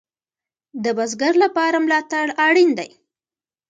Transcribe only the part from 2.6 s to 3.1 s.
دی